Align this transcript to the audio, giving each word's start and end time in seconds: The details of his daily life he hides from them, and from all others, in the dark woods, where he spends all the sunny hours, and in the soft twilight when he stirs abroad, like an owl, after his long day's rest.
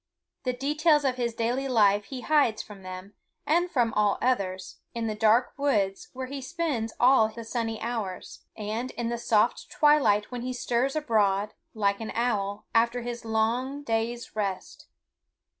The 0.45 0.53
details 0.53 1.05
of 1.05 1.17
his 1.17 1.35
daily 1.35 1.67
life 1.67 2.05
he 2.05 2.21
hides 2.21 2.63
from 2.63 2.81
them, 2.81 3.13
and 3.45 3.69
from 3.69 3.93
all 3.93 4.17
others, 4.19 4.77
in 4.95 5.05
the 5.05 5.13
dark 5.13 5.53
woods, 5.57 6.09
where 6.11 6.25
he 6.25 6.41
spends 6.41 6.93
all 6.99 7.29
the 7.29 7.43
sunny 7.43 7.79
hours, 7.79 8.41
and 8.57 8.89
in 8.89 9.09
the 9.09 9.19
soft 9.19 9.69
twilight 9.69 10.31
when 10.31 10.41
he 10.41 10.53
stirs 10.53 10.95
abroad, 10.95 11.53
like 11.75 11.99
an 12.01 12.09
owl, 12.15 12.65
after 12.73 13.03
his 13.03 13.25
long 13.25 13.83
day's 13.83 14.35
rest. 14.35 14.87